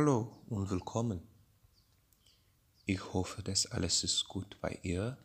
Hallo 0.00 0.44
und 0.46 0.70
willkommen. 0.70 1.26
Ich 2.86 3.12
hoffe, 3.12 3.42
dass 3.42 3.66
alles 3.66 4.04
ist 4.04 4.28
gut 4.28 4.56
bei 4.60 4.78
ihr. 4.84 5.18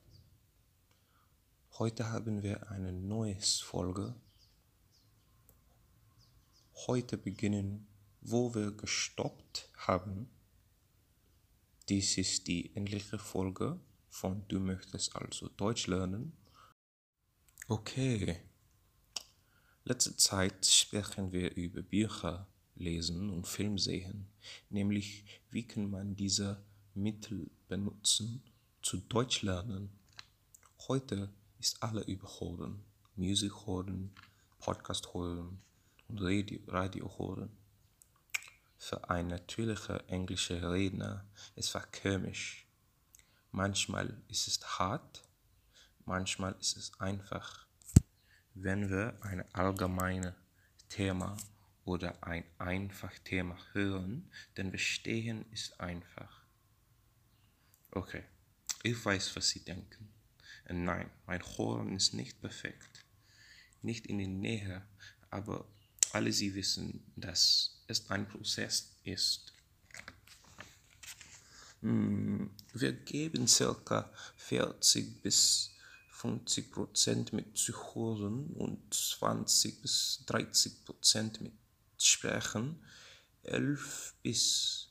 Heute 1.77 2.09
haben 2.09 2.41
wir 2.41 2.71
eine 2.71 2.91
neue 2.91 3.39
Folge. 3.39 4.15
Heute 6.87 7.19
beginnen, 7.19 7.85
wo 8.21 8.55
wir 8.55 8.71
gestoppt 8.71 9.69
haben. 9.77 10.27
Dies 11.87 12.17
ist 12.17 12.47
die 12.47 12.75
endliche 12.75 13.19
Folge 13.19 13.79
von 14.09 14.43
Du 14.47 14.59
möchtest 14.59 15.15
also 15.15 15.49
Deutsch 15.49 15.85
lernen. 15.85 16.35
Okay. 17.67 18.41
Letzte 19.83 20.17
Zeit 20.17 20.65
sprechen 20.65 21.31
wir 21.31 21.55
über 21.55 21.83
Bücher 21.83 22.47
lesen 22.83 23.29
und 23.29 23.47
Film 23.47 23.77
sehen, 23.77 24.27
nämlich 24.69 25.25
wie 25.49 25.65
kann 25.65 25.89
man 25.89 26.15
diese 26.15 26.63
Mittel 26.93 27.49
benutzen 27.67 28.43
zu 28.81 28.97
Deutsch 28.97 29.41
lernen. 29.41 29.89
Heute 30.87 31.33
ist 31.59 31.81
alle 31.81 32.01
überholen, 32.01 32.83
Musik 33.15 33.53
hören, 33.65 34.11
Podcast 34.59 35.13
hören 35.13 35.61
und 36.09 36.21
Radio, 36.21 36.59
Radio 36.67 37.09
hören. 37.17 37.49
Für 38.77 39.09
ein 39.09 39.27
natürlicher 39.27 40.07
englischer 40.09 40.71
Redner 40.71 41.25
es 41.55 41.69
komisch. 42.01 42.67
Manchmal 43.51 44.21
ist 44.27 44.47
es 44.47 44.79
hart, 44.79 45.23
manchmal 46.05 46.55
ist 46.59 46.75
es 46.75 46.91
einfach. 46.99 47.65
Wenn 48.55 48.89
wir 48.89 49.17
ein 49.21 49.43
allgemeines 49.53 50.33
Thema 50.89 51.37
oder 51.85 52.23
ein 52.23 52.43
einfach 52.57 53.17
Thema 53.19 53.57
hören, 53.73 54.29
denn 54.57 54.71
Bestehen 54.71 55.45
ist 55.51 55.79
einfach. 55.79 56.41
Okay, 57.91 58.23
ich 58.83 59.03
weiß, 59.03 59.35
was 59.35 59.49
Sie 59.49 59.63
denken. 59.63 60.09
Und 60.69 60.85
nein, 60.85 61.09
mein 61.25 61.41
Hören 61.57 61.95
ist 61.95 62.13
nicht 62.13 62.41
perfekt, 62.41 63.05
nicht 63.81 64.07
in 64.07 64.17
der 64.17 64.27
Nähe, 64.27 64.87
aber 65.29 65.67
alle 66.13 66.31
Sie 66.31 66.55
wissen, 66.55 67.03
dass 67.15 67.83
es 67.87 68.09
ein 68.09 68.27
Prozess 68.27 68.95
ist. 69.03 69.53
Hm, 71.81 72.49
wir 72.73 72.93
geben 72.93 73.47
circa 73.47 74.11
40 74.37 75.21
bis 75.21 75.71
50 76.11 76.71
Prozent 76.71 77.33
mit 77.33 77.57
Zuhören 77.57 78.47
und 78.53 78.93
20 78.93 79.81
bis 79.81 80.23
30 80.25 80.85
Prozent 80.85 81.41
mit 81.41 81.51
Sprechen, 82.05 82.83
11 83.43 84.15
bis 84.21 84.89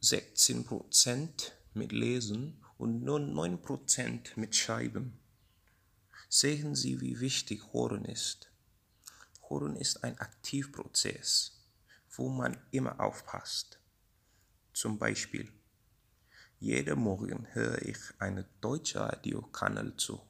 16 0.00 0.64
Prozent 0.64 1.52
mit 1.74 1.92
Lesen 1.92 2.62
und 2.78 3.02
nur 3.02 3.20
9 3.20 3.60
Prozent 3.60 4.36
mit 4.36 4.56
Schreiben. 4.56 5.18
Sehen 6.28 6.74
Sie, 6.74 7.00
wie 7.00 7.20
wichtig 7.20 7.72
Hören 7.72 8.04
ist. 8.04 8.50
Hören 9.48 9.76
ist 9.76 10.04
ein 10.04 10.18
Aktivprozess, 10.18 11.60
wo 12.10 12.28
man 12.28 12.56
immer 12.70 12.98
aufpasst. 13.00 13.78
Zum 14.72 14.98
Beispiel, 14.98 15.52
jeden 16.58 16.98
Morgen 17.00 17.46
höre 17.52 17.82
ich 17.82 17.98
einen 18.18 18.46
deutschen 18.60 19.02
Radiokanal 19.02 19.96
zu. 19.96 20.20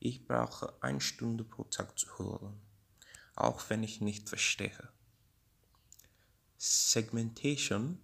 Ich 0.00 0.26
brauche 0.26 0.74
eine 0.82 1.00
Stunde 1.00 1.44
pro 1.44 1.64
Tag 1.64 1.98
zu 1.98 2.18
hören 2.18 2.68
auch 3.40 3.70
wenn 3.70 3.82
ich 3.82 4.00
nicht 4.00 4.28
verstehe. 4.28 4.88
Segmentation 6.56 7.98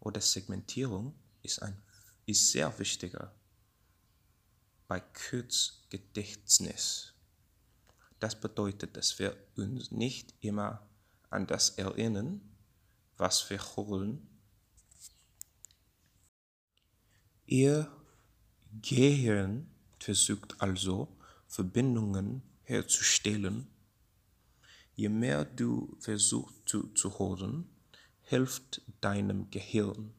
oder 0.00 0.20
Segmentierung 0.20 1.14
ist, 1.42 1.62
ein, 1.62 1.80
ist 2.24 2.50
sehr 2.50 2.78
wichtiger 2.78 3.34
bei 4.88 5.00
Kurzgedächtnis. 5.00 7.12
Das 8.18 8.40
bedeutet, 8.40 8.96
dass 8.96 9.18
wir 9.18 9.36
uns 9.56 9.90
nicht 9.90 10.32
immer 10.40 10.88
an 11.28 11.46
das 11.46 11.70
erinnern, 11.70 12.40
was 13.18 13.50
wir 13.50 13.60
hören. 13.76 14.26
Ihr 17.44 17.92
Gehirn 18.80 19.70
versucht 19.98 20.58
also 20.60 21.14
Verbindungen 21.46 22.42
herzustellen 22.62 23.68
Je 24.96 25.10
mehr 25.10 25.44
du 25.44 25.94
versuchst 26.00 26.56
zu, 26.64 26.88
zu 26.94 27.18
hören, 27.18 27.68
hilft 28.22 28.80
deinem 29.02 29.50
Gehirn, 29.50 30.14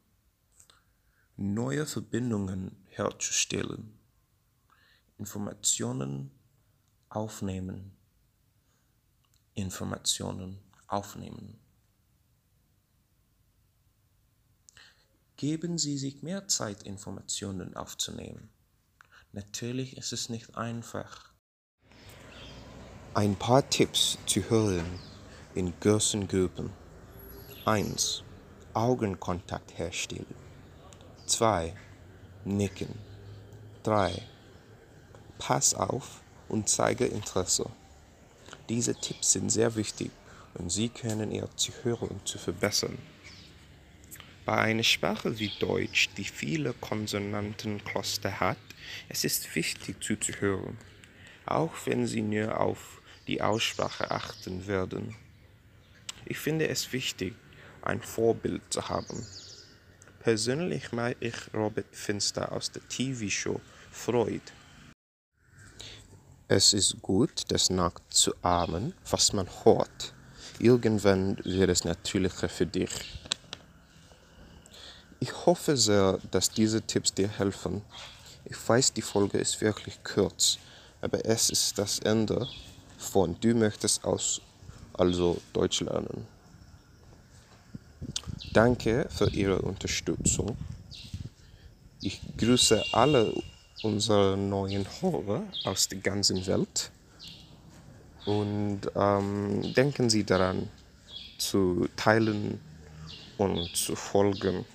neue 1.35 1.87
Verbindungen 1.87 2.85
herzustellen, 2.85 3.97
Informationen 5.17 6.29
aufnehmen, 7.09 7.97
Informationen 9.55 10.59
aufnehmen. 10.85 11.59
Geben 15.37 15.79
Sie 15.79 15.97
sich 15.97 16.21
mehr 16.21 16.47
Zeit, 16.47 16.83
Informationen 16.83 17.75
aufzunehmen. 17.75 18.49
Natürlich 19.31 19.97
ist 19.97 20.13
es 20.13 20.29
nicht 20.29 20.55
einfach. 20.55 21.33
Ein 23.17 23.35
paar 23.35 23.67
Tipps 23.67 24.19
zu 24.27 24.47
hören 24.47 24.99
in 25.55 25.73
großen 25.79 26.27
Gruppen. 26.27 26.69
1. 27.65 28.21
Augenkontakt 28.75 29.75
herstellen. 29.75 30.35
2. 31.25 31.73
Nicken. 32.45 32.93
3. 33.81 34.21
Pass 35.39 35.73
auf 35.73 36.21
und 36.47 36.69
zeige 36.69 37.07
Interesse. 37.07 37.65
Diese 38.69 38.93
Tipps 38.93 39.31
sind 39.31 39.49
sehr 39.49 39.75
wichtig 39.75 40.11
und 40.53 40.71
sie 40.71 40.89
können 40.89 41.31
Ihr 41.31 41.49
Zuhören 41.55 42.21
zu 42.23 42.37
verbessern. 42.37 42.99
Bei 44.45 44.59
einer 44.59 44.83
Sprache 44.83 45.39
wie 45.39 45.51
Deutsch, 45.59 46.09
die 46.17 46.23
viele 46.23 46.73
Konsonantenkluster 46.73 48.39
hat, 48.39 48.57
es 49.09 49.23
ist 49.23 49.55
wichtig 49.55 50.03
zuzuhören, 50.03 50.77
auch 51.47 51.73
wenn 51.85 52.05
Sie 52.05 52.21
nur 52.21 52.59
auf 52.59 52.96
die 53.27 53.41
Aussprache 53.41 54.09
achten 54.09 54.67
werden. 54.67 55.15
Ich 56.25 56.39
finde 56.39 56.67
es 56.67 56.91
wichtig, 56.93 57.35
ein 57.81 58.01
Vorbild 58.01 58.61
zu 58.69 58.89
haben. 58.89 59.25
Persönlich 60.19 60.91
mag 60.91 61.15
ich 61.19 61.35
Robert 61.53 61.93
Finster 61.95 62.51
aus 62.51 62.71
der 62.71 62.87
TV-Show 62.87 63.61
Freud. 63.91 64.41
Es 66.49 66.73
ist 66.73 67.01
gut, 67.01 67.43
das 67.49 67.69
nachzuahmen, 67.69 68.93
was 69.09 69.33
man 69.33 69.47
hört. 69.63 70.13
Irgendwann 70.59 71.37
wird 71.43 71.69
es 71.69 71.83
natürlicher 71.83 72.49
für 72.49 72.65
dich. 72.65 72.91
Ich 75.19 75.45
hoffe 75.45 75.75
sehr, 75.75 76.19
dass 76.31 76.49
diese 76.49 76.81
Tipps 76.81 77.13
dir 77.13 77.27
helfen. 77.27 77.81
Ich 78.45 78.57
weiß, 78.67 78.93
die 78.93 79.01
Folge 79.01 79.39
ist 79.39 79.59
wirklich 79.61 80.03
kurz, 80.03 80.57
aber 81.01 81.25
es 81.25 81.49
ist 81.49 81.77
das 81.77 81.99
Ende 81.99 82.47
von 82.97 83.39
du 83.39 83.53
möchtest 83.53 84.03
aus 84.03 84.41
also 84.93 85.39
Deutsch 85.53 85.81
lernen. 85.81 86.27
Danke 88.53 89.07
für 89.09 89.29
Ihre 89.29 89.59
Unterstützung. 89.59 90.57
Ich 92.01 92.21
grüße 92.37 92.83
alle 92.91 93.33
unsere 93.83 94.35
neuen 94.37 94.85
Hörer 95.01 95.43
aus 95.65 95.87
der 95.87 95.99
ganzen 95.99 96.45
Welt 96.47 96.91
und 98.25 98.81
ähm, 98.95 99.73
denken 99.73 100.09
Sie 100.09 100.23
daran 100.23 100.69
zu 101.37 101.87
teilen 101.95 102.59
und 103.37 103.75
zu 103.75 103.95
folgen. 103.95 104.65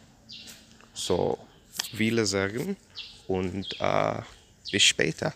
So, 0.94 1.38
viele 1.94 2.24
sagen 2.26 2.76
und 3.26 3.66
äh, 3.80 4.20
bis 4.70 4.82
später. 4.82 5.34